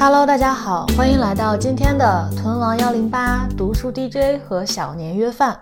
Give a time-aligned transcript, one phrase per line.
[0.00, 5.60] Hello，大家好，欢迎来到今天的屯王幺零八读书 DJ 和小年约饭。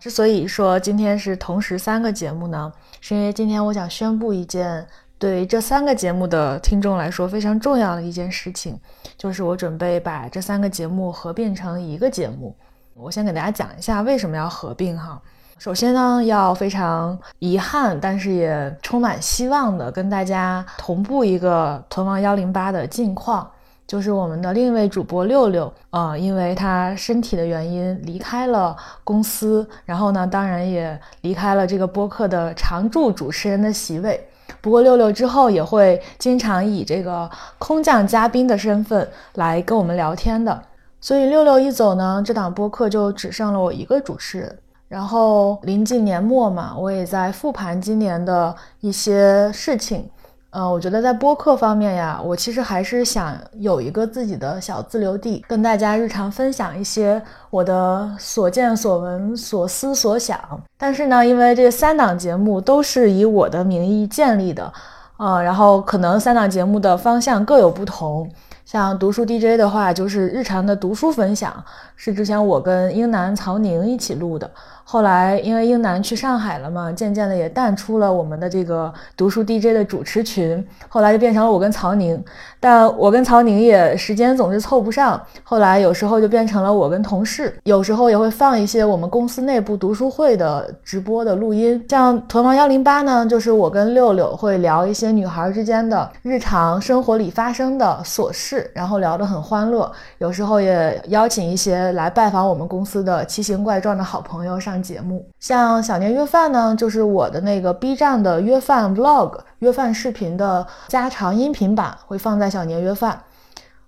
[0.00, 2.72] 之所以说今天是同时三个节目呢，
[3.02, 4.86] 是因为今天我想宣布一件
[5.18, 8.80] 对这三个节目的听众来说非常重要的一件事情，
[9.18, 12.56] 就是我准备把这三个节目合并成一个节目。
[12.94, 15.20] 我先给大家讲一下为什么要合并哈。
[15.58, 23.46] 首先呢，要非常遗憾，但是也充满希望的跟大家同步一个屯王幺零八的近况。
[23.86, 34.20] 就是我们的另一位主播六六，呃，因为他身体的原因离开了公司，然后呢，当然也离开了这个播客的常驻主持人的席位。
[34.60, 40.60] 不过六六之后也会经常以这个空降嘉宾的身份来跟我们聊天的。
[41.00, 44.58] 所以六六一走呢，这档播客就只剩了我一个主持人。
[44.88, 50.08] 然后临近年末嘛，我也在复盘今年的一些事情。
[50.50, 57.20] 嗯，我觉得在播客方面呀，我其实还是想有一个自己的小自留地，跟大家日常分享一些
[57.50, 60.38] 我的所见所闻、所思所想。
[60.78, 64.72] 但是呢，因为这三档节目都是以我的名义建立的，
[65.18, 68.30] 呃，然后可能三档节目的方向各有不同。
[68.64, 71.62] 像读书 DJ 的话，就是日常的读书分享，
[71.94, 74.50] 是之前我跟英男曹宁一起录的。
[74.88, 82.24] 后来因为英男去上海了嘛，渐渐的也淡出了我们的这个读书 DJ 的主持群，后来就变成了我跟曹宁。
[82.60, 91.84] 但我跟曹宁也时间总是凑不上，后来有时候就变成了我跟同事，有时候也会放一些我们公司内部读书会的直播的录音。
[91.88, 99.90] 像屯王幺零八呢，就是我跟六六会聊一些女孩之间的日常生活里发生的琐事，然后聊得很欢乐。
[100.18, 104.75] 有时候也邀请一些来拜访我们公司的奇形怪状的好朋友上。
[104.82, 113.20] 节目像小年约饭呢，就是我的那个 B 站的约饭 Vlog 约饭视频的加长音频版会放在小年约饭。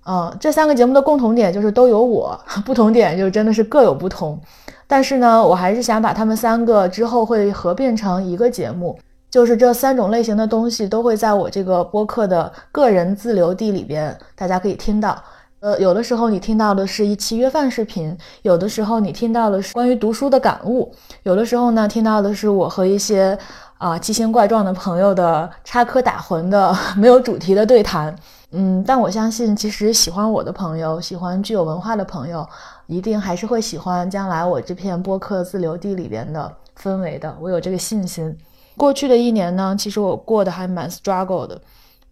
[0.06, 4.40] 嗯，这三个节目的共同点就是都有我， 不同点就真的是各有不同。
[4.86, 8.98] 但是呢，我还是想把他们三个之后会合并成一个节目，
[9.30, 15.22] 就是这三种类型的东西都会在我这个播客的个人自留地里边，大家可以听到。
[15.60, 20.92] 呃，有的时候你听到的是一期约饭视频，有的时候你听到的是关于读书的感悟，
[21.24, 23.36] 有的时候呢听到的是我和一些
[23.78, 28.14] 啊奇形怪状的朋友的插科打诨的 没有主题的对谈。
[28.52, 32.48] 嗯，但我相信，其实喜欢我的朋友，喜欢具有文化的朋友，
[32.86, 37.36] 一定还是会喜欢将来我这片播客自留地里边的氛围的。
[37.40, 38.34] 我有这个信心。
[38.76, 41.60] 过去的一年呢，其实我过得还蛮 struggle 的。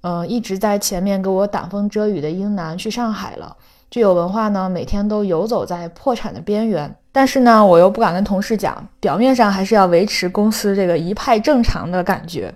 [0.08, 3.56] 嗯，一直在前面给我挡风遮雨的英男去上海了。
[3.90, 6.94] 具有文化呢，每天都游走在破产的边缘。
[7.10, 12.54] 但是呢，我又不敢跟同事讲，表面上还是要维持公司这个一派正常的感觉。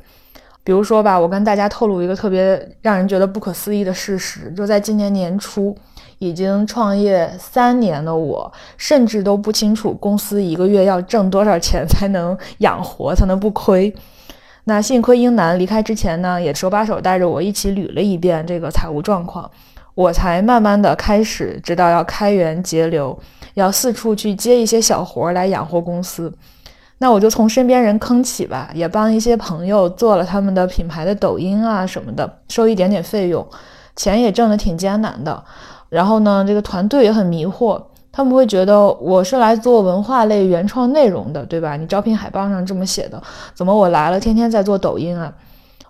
[0.62, 5.76] 比如说吧，我跟大家透露一个特别让人觉得不可思议的事实：就在今年年初，
[6.20, 13.92] 已经创业三年的我，甚至都不清楚公司一个月要挣多少钱才能养活，才能不亏。
[14.70, 19.50] 那幸亏英男离开之前呢，也手把手带着我一起捋了一遍这个财务状况，
[19.96, 23.18] 我才慢慢的开始知道要开源节流，
[23.54, 26.32] 要四处去接一些小活来养活公司。
[26.98, 33.44] 那我就从身边人坑起吧，也帮一些朋友做了他们的品牌的抖音啊什么的，收一点点费用，
[33.96, 35.42] 钱也挣得挺艰难的。
[35.88, 37.82] 然后呢，这个团队也很迷惑。
[38.12, 41.76] 他们会觉得我是来做文化类原创内容的，对吧？
[41.76, 43.22] 你招聘海报上这么写的，
[43.54, 45.32] 怎么我来了天天在做抖音啊？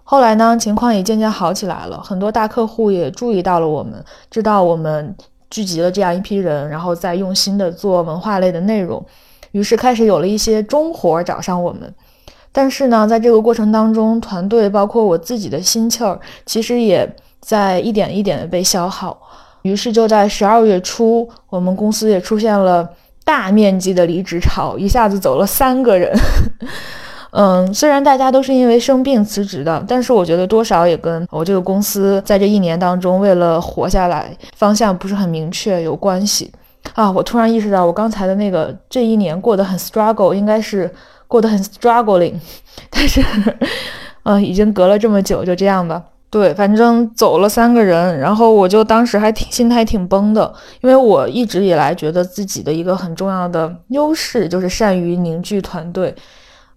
[0.04, 5.14] 后来呢，情况也渐渐好起来了，很多大客户也注意到了我们，知道我们
[5.48, 9.04] 聚集了这样一批人，然后在用心的做文化类的内容，
[9.52, 11.94] 于是开始有了一些中活找上我们。
[12.52, 17.08] 但是呢，在这个过程当中，团队包括我自己的心气儿，其实也
[17.40, 19.16] 在一点一点的被消耗。
[19.62, 22.88] 于是就在十二月初，我们公司也出现了
[23.24, 26.12] 大面积的离职潮，一下子走了三个人。
[27.32, 36.50] 嗯，虽然大家都是因为生病辞职的，但是我觉得多少也跟我这个公司在这一年当中为了活下来，方向不是很明确有关系
[36.94, 37.08] 啊。
[37.08, 40.92] 我突然意识到，我刚才的那个这一年过得很 struggle，应该是
[41.28, 42.34] 过得很 struggling，
[42.90, 43.24] 但是，
[44.24, 46.02] 嗯，已经隔了这么久，就这样吧。
[46.30, 56.14] 对，反正走了三个人，然后我就当时还挺心态挺崩的，因为我一直以来觉得自己的一个很重要的优势就是善于凝聚团队，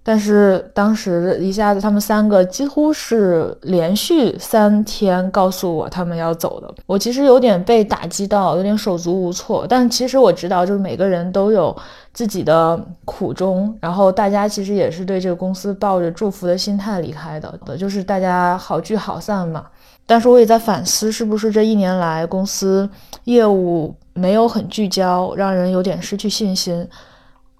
[0.05, 6.69] 但是当时一下子，他们三个几乎是连续三天告诉我他们要走的。
[6.85, 9.65] 我其实有点被打击到，有点手足无措。
[9.67, 11.73] 但其实我知道，就是每个人都有
[12.13, 19.65] 自己的苦衷，然后大家其实也是对这个公司抱着祝福的心态离开的，就是大家好聚好散嘛。
[20.05, 22.89] 但是我也在反思，是不是这一年来公司
[23.23, 26.85] 业务没有很聚焦，让人有点失去信心。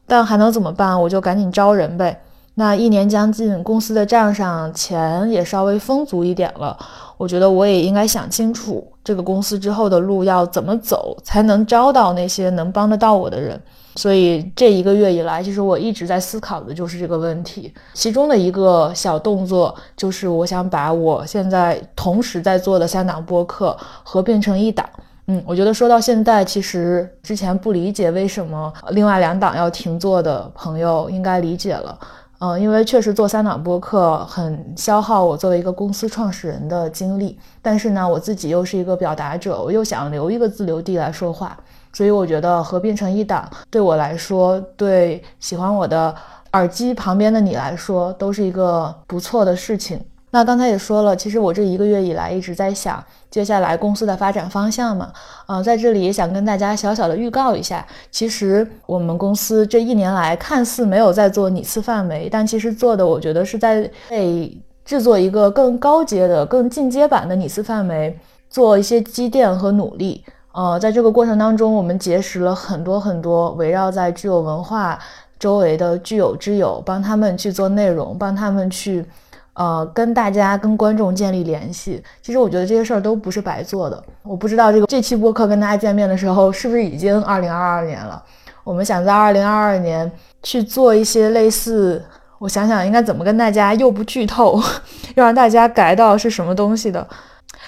[0.06, 1.02] 但还能怎么办？
[1.02, 2.22] 我就赶紧招人呗。
[2.56, 6.78] 那一年将近，公司的账上钱也稍微丰足一点了。
[7.18, 13.60] 我觉得我也应该想清楚，这个公司之后的路要怎么走，才能招到那些能帮得到我的人。
[13.96, 17.74] 所以这一个月以来，其实我一直在思考的就是这个问题。
[17.94, 24.88] 其中的一个小动作，就是我想把我现在同时在做的三档播客合并成一档。
[25.28, 31.98] 嗯，我觉得说到现在，其实之前不理解为什么另外两档要停做的朋友，应该理解了。
[32.46, 41.58] 嗯，因为确实做三档播客很消耗我作为一个公司创始人的精力，但是呢，我自己又是一个表达者，我又想留一个自留地来说话，
[41.94, 46.14] 所以我觉得合并成一档，对我来说，对喜欢我的
[46.52, 49.98] 耳机旁边的你来说，都是一个不错的事情。
[50.34, 55.14] 那刚才也说了，其实我这一个月以来一直在想接下来公司的发展方向嘛，
[55.46, 68.18] 啊，在这里也想跟大家小小的预告一下，其实我们公司这一年来看似没有在做拟次范围，但其实做的我觉得是在为制作一个更高阶的、更进阶版的拟次范围
[68.50, 70.26] 做一些积淀和努力。
[70.54, 74.98] 呃，在这个过程当中，我们结识了很多很多围绕在具有文化
[75.38, 79.06] 周围的具有之友，帮他们去做内容，帮他们去。
[79.54, 84.04] 呃，跟大家、跟观众建立联系，其实我觉得这些事儿都不是白做的。
[84.24, 88.24] 我不知道这个这期播客跟大家见面的时候，是不是已经二零二二年了？
[88.64, 90.12] 我们想在二零二二年
[90.42, 92.04] 去做一些类似，
[92.40, 94.60] 我想想应该怎么跟大家又不剧透，
[95.14, 97.08] 又让大家改到是什么东西的。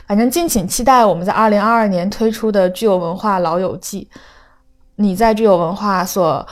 [0.07, 4.09] 反正敬请期待我们在二零二二年推出的具有文化老友记。
[4.95, 6.43] 你在具有文化所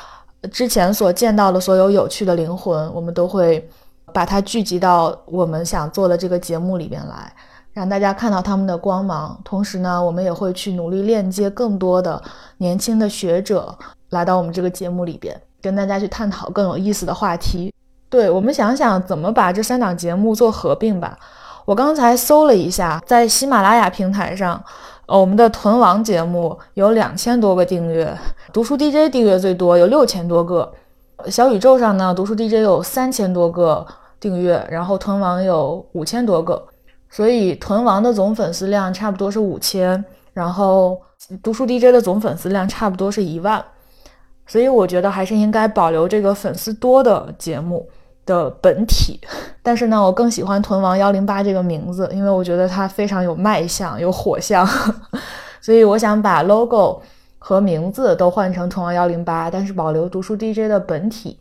[0.52, 3.68] 之前所见到的所有有趣的灵魂，我们都会。
[4.14, 7.34] 把它聚集到我们想做的这个节目里边来，
[7.74, 9.38] 让大家看到他们的光芒。
[9.44, 12.22] 同时呢，我们也会去努力链接更多的
[12.58, 13.76] 年轻的学者
[14.12, 17.74] 来到我们这个节目里边，跟大家去探讨更有意思的话题。
[18.10, 21.18] 对我们想想怎么把这三档节目做合并吧。
[21.66, 24.64] 我刚才搜了一下，在喜马拉雅平台上，
[25.08, 28.16] 呃，我们的屯王节目有两千多个订阅，
[28.52, 30.72] 读书 DJ 订阅最多有六千多个，
[31.28, 33.84] 小宇宙上呢，读书 DJ 有三千多个。
[34.24, 36.66] 订阅，然后屯王有五千多个，
[37.10, 40.98] 所以屯王的总粉丝量差不多是五千，然后
[41.44, 43.62] 读书 DJ 的总粉丝量差不多是一万，
[44.48, 47.86] 所以我觉得还是应该保留这个粉丝多的节目
[48.26, 49.20] 的本体。
[49.62, 54.66] 但是呢，我更喜欢屯王幺零八这个名字，因为我觉得它非常有卖相，有火象，
[55.60, 57.02] 所以我想把 logo
[57.40, 61.38] 和名字都换成屯王幺零八，但是保留读书 DJ 的本体。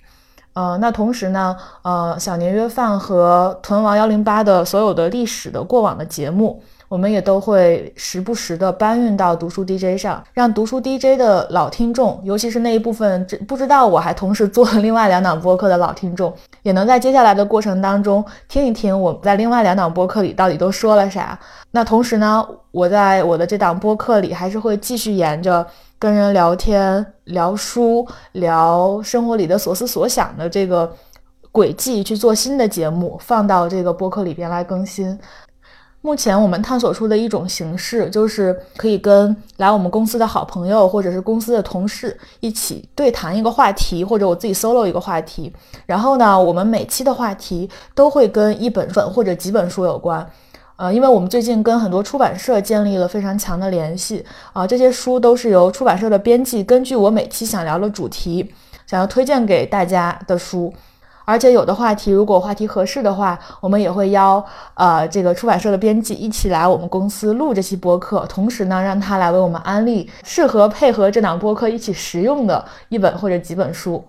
[0.55, 16.31] 呃，那同时呢，呃，小年约饭和屯王幺零八的所有的历史的过往的节目，我们也都会时不时的搬运到读书 DJ 上，让读书 DJ 的老听众，尤其是那一部分不知道我还同时做了另外两档播客的老听众，
[16.61, 21.39] 也能在接下来的过程当中听一听我在另外两档播客里到底都说了啥。
[21.71, 25.67] 那同时呢，我在我的这档播客里还是会继续沿着。
[25.99, 30.93] 跟人聊天、聊书、聊生活里的所思所想的这个
[31.53, 35.17] 轨迹去做新的节目，放到这个播客里边来更新。
[36.03, 45.53] 目前我们探索出的一种形式，就是可以跟来我们公司的好朋友或者是公司的同事一起对谈一个话题，或者我自己 solo 一个话题。
[45.87, 50.29] 然后呢，我们每期的话题都会跟一本本或者几本书有关。
[50.75, 58.53] 呃，因为我们最近跟很多出版社建立了非常强的联系啊，这些书都是由出版社的编辑根据我每期想聊的主题，
[58.89, 60.75] 想要推荐给大家的书，
[61.32, 74.05] 而且有的话题如果话题合适的话，我们也会邀呃这个出版社的编辑一起来我们公司录这期播客，同时呢让他来为我们安利适合配合这档播客一起实用的一本或者几本书。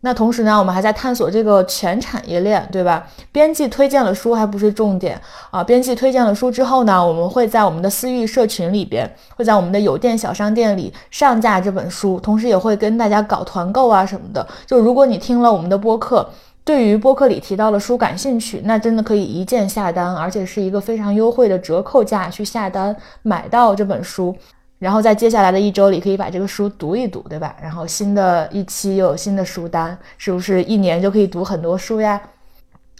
[0.00, 3.04] 那同时呢，我们还在探索这个全产业链，对吧？
[3.32, 14.46] 编辑推荐了书还不是重点啊，编辑推荐了书之后呢，我们会在我们的私域社群里边，会在我们的有店小商店里上架这本书，同时也会跟大家搞团购啊什么的。
[14.64, 16.30] 就如果你听了我们的播客，
[16.64, 24.36] 对于播客里提到的书感兴趣，那真的可以一键下单，而且是一个非常优惠的折扣价去下单买到这本书。
[24.78, 27.56] 然后在接下来的一周里可以把这个书读一读，对吧？
[27.60, 32.20] 然后新的一期又有新的书单，是不是一年就可以读很多书呀？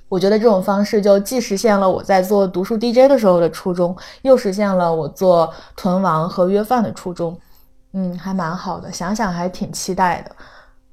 [0.09, 7.39] 我觉得这种方式就既实现了我在做读书 DJ 的时候的初衷，又实现了我做囤王和约饭的初衷。
[7.93, 10.31] 嗯，还蛮好的，想想还挺期待的。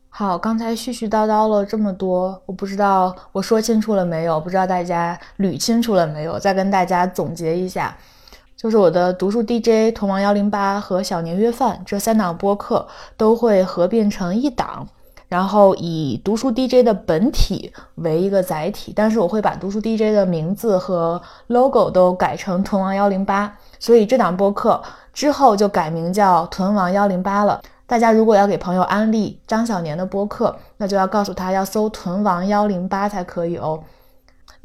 [0.10, 6.38] 好，刚才絮絮叨叨了这么多，我不知道我说清楚了没有，不知道大家捋清楚了没有。
[6.38, 7.96] 再跟大家总结一下，
[8.66, 14.88] 就是我的读书 DJ、同王幺零八和小年约饭这三档播客都会合并成一档，
[15.28, 24.82] 然后以读书 DJ 的本体为一个载体，但是我会把读书 DJ 的名字和 logo 都改成同王幺零八，所以这档播客
[25.14, 27.62] 之后就改名叫屯王幺零八了。
[27.86, 33.80] 大家如果要给朋友安利张小年的播客，那就要告诉他要搜“屯王幺零八”才可以哦。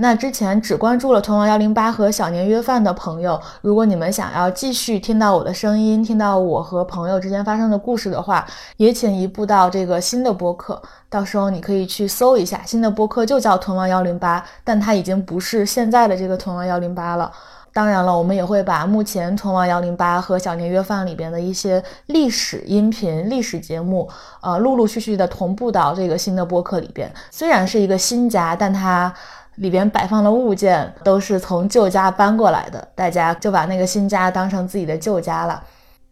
[0.01, 8.47] 那之前只关注了“屯王幺零八”和小年约饭的朋友，如果你们想要继续听到我的声音，听到我和朋友之间发生的故事的话，
[8.79, 10.81] 也请移步到这个新的播客。
[11.11, 17.31] 到时候你可以去搜一下，新的播客就叫“屯王幺零八”，但它已经不是现在的这个“屯王幺零八”了。
[17.73, 24.09] 当然了，我们也会把目前《通往幺零八》和《小年约饭》里边的一些历史音频、历史节目，
[24.41, 27.13] 呃，陆陆续续的同步到这个新的播客里边。
[27.31, 29.15] 虽然是一个新家，但它
[29.61, 35.63] 里边摆放的物件都是从旧家搬过来的，大家就把那个新家当成自己的旧家了。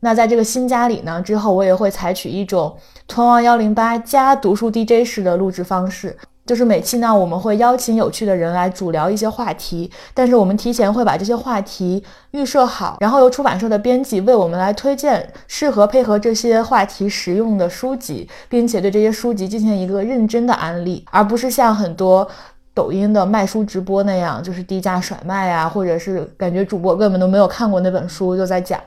[0.00, 2.76] 那在这个新家里呢，之后我也会采取一种
[3.09, 6.17] 《通往幺零八》加读书 DJ 式的录制方式。
[6.47, 22.26] 就是每期呢，我们会邀请有趣的人来主聊一些话题，但是我们提前会把这些话题预设好，然后由出版社的编辑为我们来推荐适合配合这些话题实用的书籍，并且对这些书籍进行一个认真的安利，而不是像很多
[22.78, 28.80] 抖音的卖书直播那样，就是低价甩卖啊，或者是感觉主播根本都没有看过那本书就在讲。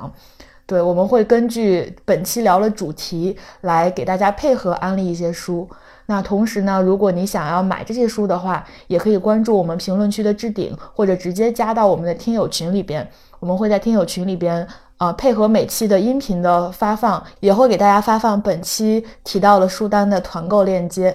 [0.66, 5.70] 对，我们会根据本期聊的主题来给大家配合安利一些书。
[6.06, 13.06] 那同时呢，如果你想要买这些书的话，也可以关注我们评论区的置顶，或者直接加到我们的听友群里边。
[13.42, 14.66] 我们会在听友群里边，
[15.00, 21.14] 呃，配合每期的音频的发放，也会给大家发放本期提到的书单的团购链接。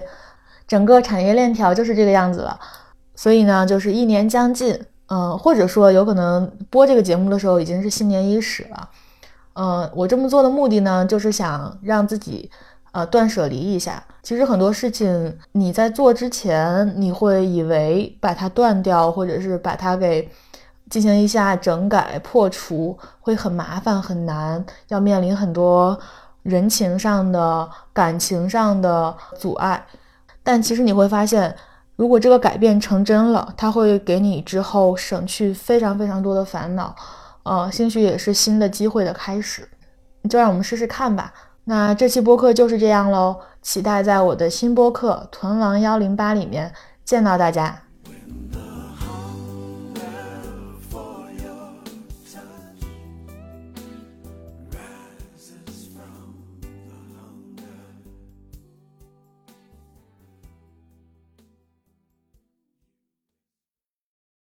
[0.67, 2.59] 整个产业链条就是这个样子了。
[3.15, 8.89] 所以呢，就是一年将近，嗯，或者说有可能播这个节目的时候已经是新年伊始了。
[9.53, 12.51] 嗯，我这么做的目的呢，就是想让自己。
[12.93, 14.03] 呃，断舍离一下。
[14.23, 20.27] 其实很多事情你在做之前，你会以为把它断掉，或者是把它给
[20.89, 25.99] 进行一下整改、破除，会很麻烦、很难，要面临很多
[26.41, 29.85] 人情上的、感情上的阻碍。
[30.49, 31.53] 但其实你会发现，
[31.97, 36.95] 如果这个改变成真了，它会给你之后省去非常非常多的烦恼。
[37.43, 39.67] 呃，兴许也是新的机会的开始。
[40.29, 41.33] 就让我们试试看吧。
[41.65, 46.71] 那这期播客就是这样喽，期待在我的新播客《屯王幺零八》里面
[47.03, 47.86] 见到大家。